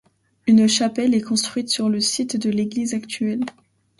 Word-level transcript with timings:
Une 0.47 0.67
chapelle 0.67 1.13
est 1.13 1.21
construite 1.21 1.69
sur 1.69 1.87
le 1.87 1.99
site 1.99 2.35
de 2.35 2.49
l'église 2.49 2.95
actuelle. 2.95 3.43